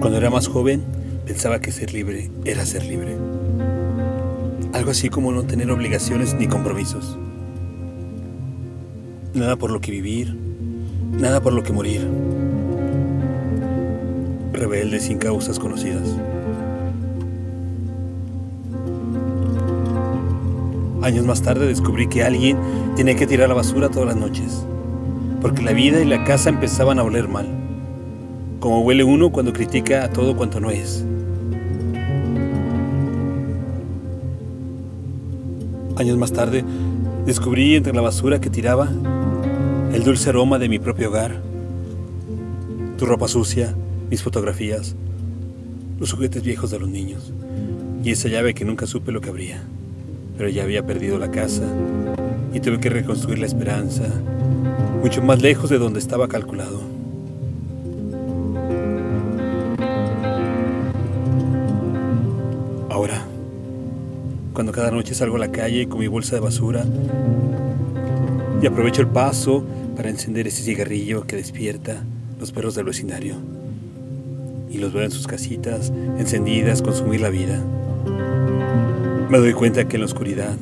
Cuando 0.00 0.18
era 0.18 0.30
más 0.30 0.46
joven, 0.46 0.84
pensaba 1.26 1.60
que 1.60 1.72
ser 1.72 1.92
libre 1.92 2.30
era 2.44 2.64
ser 2.64 2.84
libre. 2.84 3.16
Algo 4.72 4.92
así 4.92 5.08
como 5.08 5.32
no 5.32 5.42
tener 5.42 5.72
obligaciones 5.72 6.34
ni 6.34 6.46
compromisos. 6.46 7.18
Nada 9.34 9.56
por 9.56 9.72
lo 9.72 9.80
que 9.80 9.90
vivir, 9.90 10.36
nada 11.10 11.40
por 11.40 11.52
lo 11.52 11.64
que 11.64 11.72
morir. 11.72 12.08
Rebelde 14.52 15.00
sin 15.00 15.18
causas 15.18 15.58
conocidas. 15.58 16.08
Años 21.02 21.26
más 21.26 21.42
tarde 21.42 21.66
descubrí 21.66 22.06
que 22.06 22.22
alguien 22.22 22.56
tenía 22.94 23.16
que 23.16 23.26
tirar 23.26 23.48
la 23.48 23.56
basura 23.56 23.88
todas 23.88 24.06
las 24.06 24.16
noches, 24.16 24.64
porque 25.40 25.62
la 25.62 25.72
vida 25.72 26.00
y 26.00 26.04
la 26.04 26.22
casa 26.22 26.50
empezaban 26.50 27.00
a 27.00 27.02
oler 27.02 27.26
mal 27.26 27.67
como 28.60 28.80
huele 28.80 29.04
uno 29.04 29.30
cuando 29.30 29.52
critica 29.52 30.04
a 30.04 30.10
todo 30.10 30.36
cuanto 30.36 30.60
no 30.60 30.70
es. 30.70 31.04
Años 35.96 36.16
más 36.16 36.32
tarde, 36.32 36.64
descubrí 37.26 37.74
entre 37.74 37.92
la 37.92 38.00
basura 38.00 38.40
que 38.40 38.50
tiraba 38.50 38.88
el 39.92 40.04
dulce 40.04 40.30
aroma 40.30 40.58
de 40.58 40.68
mi 40.68 40.78
propio 40.78 41.08
hogar, 41.08 41.40
tu 42.96 43.06
ropa 43.06 43.26
sucia, 43.26 43.74
mis 44.10 44.22
fotografías, 44.22 44.94
los 45.98 46.12
juguetes 46.12 46.42
viejos 46.42 46.70
de 46.70 46.78
los 46.78 46.88
niños 46.88 47.32
y 48.04 48.10
esa 48.10 48.28
llave 48.28 48.54
que 48.54 48.64
nunca 48.64 48.86
supe 48.86 49.12
lo 49.12 49.20
que 49.20 49.30
abría, 49.30 49.62
pero 50.36 50.48
ya 50.48 50.62
había 50.62 50.86
perdido 50.86 51.18
la 51.18 51.30
casa 51.30 51.64
y 52.52 52.60
tuve 52.60 52.80
que 52.80 52.90
reconstruir 52.90 53.38
la 53.38 53.46
esperanza, 53.46 54.04
mucho 55.02 55.22
más 55.22 55.42
lejos 55.42 55.70
de 55.70 55.78
donde 55.78 55.98
estaba 55.98 56.28
calculado. 56.28 56.97
Cuando 64.58 64.72
cada 64.72 64.90
noche 64.90 65.14
salgo 65.14 65.36
a 65.36 65.38
la 65.38 65.52
calle 65.52 65.88
con 65.88 66.00
mi 66.00 66.08
bolsa 66.08 66.34
de 66.34 66.40
basura 66.40 66.84
y 68.60 68.66
aprovecho 68.66 69.02
el 69.02 69.06
paso 69.06 69.64
para 69.94 70.10
encender 70.10 70.48
ese 70.48 70.64
cigarrillo 70.64 71.28
que 71.28 71.36
despierta 71.36 72.02
los 72.40 72.50
perros 72.50 72.74
del 72.74 72.86
vecindario 72.86 73.36
y 74.68 74.78
los 74.78 74.92
veo 74.92 75.04
en 75.04 75.12
sus 75.12 75.28
casitas 75.28 75.92
encendidas 76.18 76.82
consumir 76.82 77.20
la 77.20 77.28
vida, 77.28 77.62
me 79.30 79.38
doy 79.38 79.52
cuenta 79.52 79.86
que 79.86 79.94
en 79.94 80.00
la 80.00 80.06
oscuridad 80.06 80.56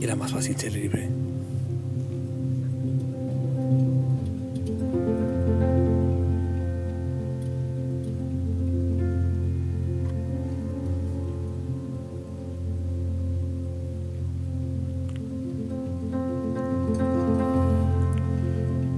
era 0.00 0.16
más 0.16 0.32
fácil 0.32 0.56
ser 0.56 0.72
libre. 0.72 1.08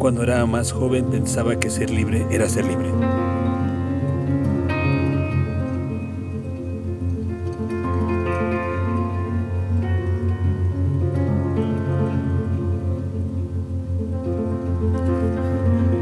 Cuando 0.00 0.22
era 0.22 0.46
más 0.46 0.72
joven 0.72 1.10
pensaba 1.10 1.60
que 1.60 1.68
ser 1.68 1.90
libre 1.90 2.24
era 2.30 2.48
ser 2.48 2.64
libre. 2.64 2.88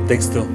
Texto. 0.06 0.46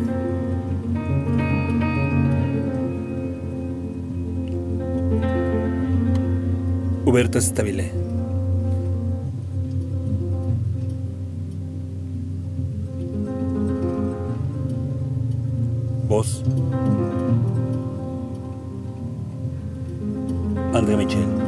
Huberto 7.06 7.42
Stabile. 7.42 8.03
Voz. 16.14 16.44
André 20.76 20.96
Michel. 20.96 21.43